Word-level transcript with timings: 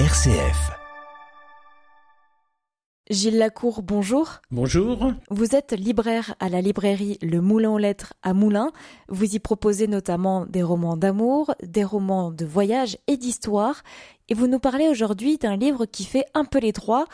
RCF. 0.00 0.72
Gilles 3.10 3.38
Lacour, 3.38 3.82
bonjour. 3.82 4.40
Bonjour. 4.50 5.12
Vous 5.30 5.54
êtes 5.54 5.70
libraire 5.70 6.34
à 6.40 6.48
la 6.48 6.60
librairie 6.60 7.16
Le 7.22 7.40
Moulin 7.40 7.70
aux 7.70 7.78
Lettres 7.78 8.14
à 8.24 8.34
Moulins. 8.34 8.72
Vous 9.08 9.36
y 9.36 9.38
proposez 9.38 9.86
notamment 9.86 10.46
des 10.46 10.64
romans 10.64 10.96
d'amour, 10.96 11.54
des 11.62 11.84
romans 11.84 12.32
de 12.32 12.44
voyage 12.44 12.98
et 13.06 13.16
d'histoire. 13.16 13.84
Et 14.28 14.34
vous 14.34 14.48
nous 14.48 14.58
parlez 14.58 14.88
aujourd'hui 14.88 15.38
d'un 15.38 15.54
livre 15.54 15.86
qui 15.86 16.04
fait 16.04 16.24
un 16.34 16.44
peu 16.44 16.58
les 16.58 16.72
trois, 16.72 17.04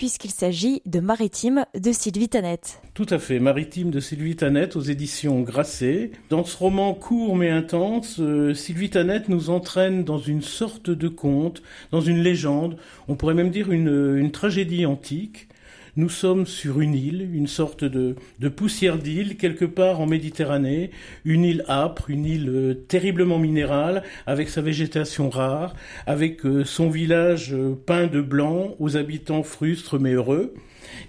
puisqu'il 0.00 0.30
s'agit 0.30 0.80
de 0.86 0.98
Maritime 0.98 1.66
de 1.78 1.92
Sylvie 1.92 2.30
Tanette. 2.30 2.80
Tout 2.94 3.04
à 3.10 3.18
fait, 3.18 3.38
Maritime 3.38 3.90
de 3.90 4.00
Sylvie 4.00 4.34
Tanette 4.34 4.74
aux 4.74 4.80
éditions 4.80 5.42
Grasset. 5.42 6.12
Dans 6.30 6.42
ce 6.42 6.56
roman 6.56 6.94
court 6.94 7.36
mais 7.36 7.50
intense, 7.50 8.18
euh, 8.18 8.54
Sylvie 8.54 8.88
Tanette 8.88 9.28
nous 9.28 9.50
entraîne 9.50 10.02
dans 10.02 10.16
une 10.16 10.40
sorte 10.40 10.88
de 10.88 11.08
conte, 11.08 11.62
dans 11.90 12.00
une 12.00 12.22
légende, 12.22 12.78
on 13.08 13.14
pourrait 13.14 13.34
même 13.34 13.50
dire 13.50 13.70
une, 13.70 14.16
une 14.16 14.30
tragédie 14.30 14.86
antique, 14.86 15.49
nous 15.96 16.08
sommes 16.08 16.46
sur 16.46 16.80
une 16.80 16.94
île, 16.94 17.28
une 17.32 17.46
sorte 17.46 17.84
de, 17.84 18.14
poussière 18.48 18.98
d'île, 18.98 19.36
quelque 19.36 19.64
part 19.64 20.00
en 20.00 20.06
Méditerranée, 20.06 20.90
une 21.24 21.44
île 21.44 21.64
âpre, 21.68 22.10
une 22.10 22.24
île 22.24 22.48
euh, 22.48 22.74
terriblement 22.74 23.38
minérale, 23.38 24.02
avec 24.26 24.48
sa 24.48 24.60
végétation 24.60 25.30
rare, 25.30 25.74
avec 26.06 26.44
euh, 26.46 26.64
son 26.64 26.90
village 26.90 27.52
euh, 27.54 27.74
peint 27.86 28.06
de 28.06 28.20
blanc, 28.20 28.74
aux 28.78 28.96
habitants 28.96 29.42
frustres 29.42 29.98
mais 29.98 30.12
heureux. 30.12 30.54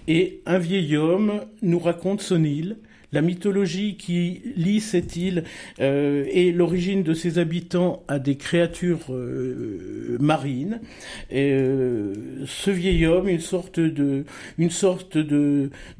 Et 0.08 0.40
un 0.46 0.58
vieil 0.58 0.96
homme 0.96 1.42
nous 1.62 1.78
raconte 1.78 2.20
son 2.20 2.42
île, 2.44 2.76
la 3.12 3.20
mythologie 3.20 3.96
qui 3.96 4.42
lie 4.56 4.80
cette 4.80 5.16
île 5.16 5.44
euh, 5.80 6.24
et 6.30 6.50
l'origine 6.50 7.02
de 7.02 7.14
ses 7.14 7.38
habitants 7.38 8.02
à 8.08 8.18
des 8.18 8.36
créatures 8.36 9.10
euh, 9.10 10.16
marines. 10.20 10.80
Et, 11.30 11.52
euh, 11.52 12.14
ce 12.46 12.70
vieil 12.70 13.06
homme, 13.06 13.28
une 13.28 13.40
sorte 13.40 13.78
de, 13.80 14.24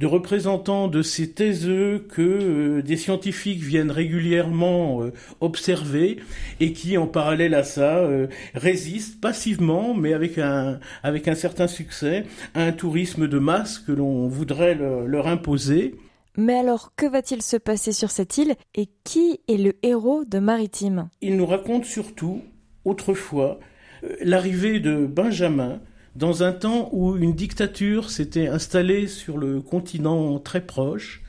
représentant 0.02 0.88
de 0.88 1.02
ces 1.02 1.30
taiseux 1.30 2.06
que 2.08 2.22
euh, 2.22 2.82
des 2.82 2.96
scientifiques 2.96 3.62
viennent 3.62 3.90
régulièrement 3.90 5.02
observer 5.40 6.18
et 6.60 6.72
qui, 6.72 6.96
en 6.96 7.06
parallèle 7.06 7.54
à 7.54 7.64
ça, 7.64 8.08
résiste 8.54 9.20
passivement, 9.20 9.94
mais 9.94 10.14
avec 10.14 10.38
un 10.38 11.34
certain 11.34 11.66
succès, 11.66 12.24
à 12.54 12.64
un 12.64 12.72
tourisme 12.72 13.28
de 13.28 13.38
masse 13.38 13.78
que 13.78 13.92
l'on 13.92 14.28
voudrait 14.28 14.74
leur 14.74 15.26
imposer. 15.26 15.94
Mais 16.36 16.54
alors, 16.54 16.94
que 16.96 17.06
va-t-il 17.06 17.42
se 17.42 17.56
passer 17.56 17.92
sur 17.92 18.10
cette 18.10 18.38
île 18.38 18.54
et 18.74 18.88
qui 19.04 19.40
est 19.48 19.58
le 19.58 19.74
héros 19.82 20.24
de 20.24 20.38
Maritime? 20.38 21.08
Il 21.20 21.36
nous 21.36 21.46
raconte 21.46 21.84
surtout, 21.84 22.42
autrefois, 22.84 23.60
euh, 24.04 24.16
l'arrivée 24.22 24.80
de 24.80 25.04
Benjamin 25.06 25.80
dans 26.16 26.42
un 26.42 26.52
temps 26.52 26.88
où 26.92 27.16
une 27.16 27.34
dictature 27.34 28.10
s'était 28.10 28.46
installée 28.46 29.06
sur 29.08 29.38
le 29.38 29.60
continent 29.60 30.38
très 30.38 30.64
proche. 30.64 31.22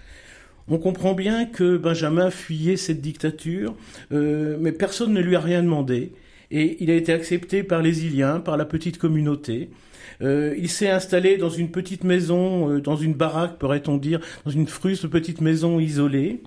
On 0.69 0.77
comprend 0.77 1.13
bien 1.13 1.45
que 1.45 1.75
Benjamin 1.75 2.29
fuyait 2.29 2.77
cette 2.77 3.01
dictature, 3.01 3.75
euh, 4.13 4.57
mais 4.59 4.71
personne 4.71 5.13
ne 5.13 5.21
lui 5.21 5.35
a 5.35 5.41
rien 5.41 5.63
demandé 5.63 6.13
et 6.53 6.77
il 6.83 6.91
a 6.91 6.95
été 6.95 7.11
accepté 7.11 7.63
par 7.63 7.81
les 7.81 8.05
Iliens, 8.05 8.39
par 8.39 8.57
la 8.57 8.65
petite 8.65 8.99
communauté. 8.99 9.71
Euh, 10.21 10.53
il 10.55 10.69
s'est 10.69 10.89
installé 10.89 11.37
dans 11.37 11.49
une 11.49 11.71
petite 11.71 12.03
maison, 12.03 12.69
euh, 12.69 12.79
dans 12.79 12.95
une 12.95 13.15
baraque, 13.15 13.57
pourrait-on 13.57 13.97
dire, 13.97 14.19
dans 14.45 14.51
une 14.51 14.67
fruste 14.67 15.07
petite 15.07 15.41
maison 15.41 15.79
isolée. 15.79 16.43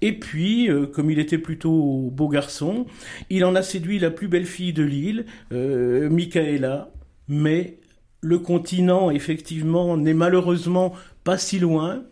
Et 0.00 0.12
puis, 0.12 0.68
euh, 0.68 0.86
comme 0.86 1.08
il 1.08 1.20
était 1.20 1.38
plutôt 1.38 2.10
beau 2.12 2.28
garçon, 2.28 2.86
il 3.30 3.44
en 3.44 3.54
a 3.54 3.62
séduit 3.62 4.00
la 4.00 4.10
plus 4.10 4.26
belle 4.26 4.44
fille 4.44 4.72
de 4.72 4.82
l'île, 4.82 5.26
Michaela. 5.52 6.90
Mais 7.28 7.78
le 8.20 8.40
continent, 8.40 9.10
effectivement, 9.12 9.96
n'est 9.96 10.14
malheureusement 10.14 10.94
pas 11.22 11.38
si 11.38 11.60
loin 11.60 12.02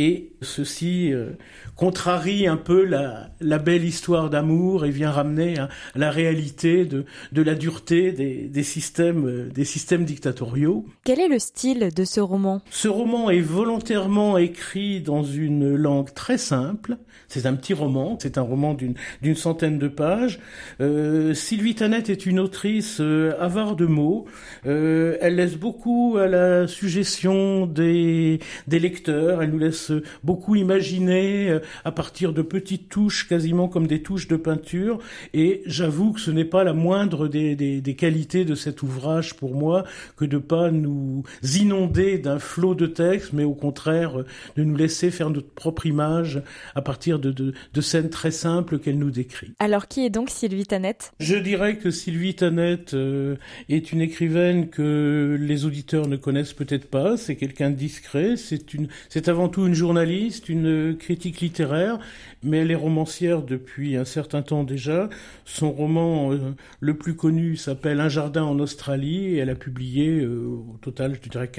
et 0.00 0.32
ceci 0.40 1.12
euh, 1.12 1.32
contrarie 1.76 2.46
un 2.46 2.56
peu 2.56 2.86
la, 2.86 3.28
la 3.38 3.58
belle 3.58 3.84
histoire 3.84 4.30
d'amour 4.30 4.86
et 4.86 4.90
vient 4.90 5.10
ramener 5.10 5.58
à 5.58 5.68
la 5.94 6.10
réalité 6.10 6.86
de, 6.86 7.04
de 7.32 7.42
la 7.42 7.54
dureté 7.54 8.10
des, 8.12 8.48
des, 8.48 8.62
systèmes, 8.62 9.26
euh, 9.26 9.50
des 9.50 9.66
systèmes 9.66 10.06
dictatoriaux. 10.06 10.86
Quel 11.04 11.20
est 11.20 11.28
le 11.28 11.38
style 11.38 11.90
de 11.94 12.04
ce 12.04 12.18
roman? 12.20 12.62
Ce 12.70 12.88
roman 12.88 13.28
est 13.28 13.42
volontairement 13.42 14.38
écrit 14.38 15.02
dans 15.02 15.22
une 15.22 15.76
langue 15.76 16.14
très 16.14 16.38
simple. 16.38 16.96
C'est 17.28 17.44
un 17.44 17.54
petit 17.54 17.74
roman, 17.74 18.16
c'est 18.22 18.38
un 18.38 18.42
roman 18.42 18.74
d'une 18.74 19.36
centaine 19.36 19.78
de 19.78 19.88
pages. 19.88 20.40
Euh, 20.80 21.34
Sylvie 21.34 21.74
Tanette 21.74 22.08
est 22.08 22.24
une 22.24 22.40
autrice 22.40 23.00
avare 23.38 23.76
de 23.76 23.84
mots. 23.86 24.24
Elle 24.64 25.36
laisse 25.36 25.56
beaucoup 25.56 26.16
à 26.18 26.26
la 26.26 26.66
suggestion 26.66 27.66
des, 27.66 28.40
des 28.66 28.78
lecteurs. 28.78 29.42
Elle 29.42 29.50
nous 29.50 29.58
laisse 29.58 29.89
beaucoup 30.24 30.54
imaginer 30.54 31.50
euh, 31.50 31.60
à 31.84 31.92
partir 31.92 32.32
de 32.32 32.42
petites 32.42 32.88
touches, 32.88 33.28
quasiment 33.28 33.68
comme 33.68 33.86
des 33.86 34.02
touches 34.02 34.28
de 34.28 34.36
peinture. 34.36 34.98
Et 35.34 35.62
j'avoue 35.66 36.12
que 36.12 36.20
ce 36.20 36.30
n'est 36.30 36.44
pas 36.44 36.64
la 36.64 36.72
moindre 36.72 37.28
des, 37.28 37.56
des, 37.56 37.80
des, 37.80 37.94
qualités 37.94 38.44
de 38.44 38.54
cet 38.54 38.82
ouvrage 38.82 39.34
pour 39.34 39.54
moi 39.54 39.84
que 40.16 40.24
de 40.24 40.38
pas 40.38 40.70
nous 40.70 41.22
inonder 41.42 42.18
d'un 42.18 42.38
flot 42.38 42.74
de 42.74 42.86
texte, 42.86 43.32
mais 43.32 43.44
au 43.44 43.54
contraire 43.54 44.24
de 44.56 44.64
nous 44.64 44.76
laisser 44.76 45.10
faire 45.10 45.30
notre 45.30 45.50
propre 45.50 45.86
image 45.86 46.42
à 46.74 46.82
partir 46.82 47.18
de, 47.18 47.30
de, 47.30 47.52
de 47.72 47.80
scènes 47.80 48.10
très 48.10 48.30
simples 48.30 48.78
qu'elle 48.78 48.98
nous 48.98 49.10
décrit. 49.10 49.52
Alors 49.58 49.88
qui 49.88 50.04
est 50.04 50.10
donc 50.10 50.30
Sylvie 50.30 50.66
Tanette? 50.66 51.12
Je 51.20 51.36
dirais 51.36 51.76
que 51.76 51.90
Sylvie 51.90 52.34
Tanette 52.34 52.94
euh, 52.94 53.36
est 53.68 53.92
une 53.92 54.00
écrivaine 54.00 54.68
que 54.68 55.36
les 55.40 55.64
auditeurs 55.64 56.08
ne 56.08 56.16
connaissent 56.16 56.52
peut-être 56.52 56.88
pas. 56.88 57.16
C'est 57.16 57.36
quelqu'un 57.36 57.70
de 57.70 57.76
discret. 57.76 58.36
C'est 58.36 58.74
une, 58.74 58.88
c'est 59.08 59.28
avant 59.28 59.48
tout 59.48 59.66
une 59.66 59.69
journaliste, 59.74 60.48
une 60.48 60.96
critique 60.96 61.40
littéraire, 61.40 61.98
mais 62.42 62.58
elle 62.58 62.70
est 62.70 62.76
romancière 62.76 63.42
depuis 63.42 63.96
un 63.96 64.04
certain 64.04 64.42
temps 64.42 64.64
déjà. 64.64 65.08
Son 65.44 65.72
roman 65.72 66.32
euh, 66.32 66.54
le 66.80 66.96
plus 66.96 67.16
connu 67.16 67.56
s'appelle 67.56 68.00
Un 68.00 68.08
jardin 68.08 68.44
en 68.44 68.58
Australie 68.58 69.26
et 69.26 69.36
elle 69.38 69.50
a 69.50 69.54
publié 69.54 70.20
euh, 70.20 70.46
au 70.46 70.76
total, 70.80 71.16
je 71.22 71.28
dirais, 71.28 71.50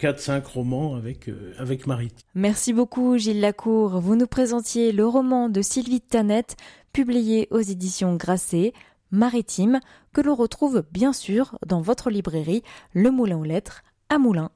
4-5 0.00 0.44
romans 0.44 0.94
avec, 0.94 1.28
euh, 1.28 1.52
avec 1.58 1.86
Marie. 1.86 2.10
Merci 2.34 2.72
beaucoup 2.72 3.18
Gilles 3.18 3.40
Lacour. 3.40 4.00
Vous 4.00 4.16
nous 4.16 4.26
présentiez 4.26 4.92
le 4.92 5.06
roman 5.06 5.48
de 5.48 5.62
Sylvie 5.62 6.00
Tanette, 6.00 6.56
publié 6.92 7.48
aux 7.50 7.60
éditions 7.60 8.16
Grasset, 8.16 8.72
Maritime, 9.10 9.80
que 10.12 10.20
l'on 10.20 10.34
retrouve 10.34 10.84
bien 10.90 11.12
sûr 11.12 11.58
dans 11.66 11.80
votre 11.80 12.10
librairie 12.10 12.62
Le 12.92 13.10
Moulin 13.10 13.38
aux 13.38 13.44
Lettres 13.44 13.82
à 14.08 14.18
Moulins. 14.18 14.50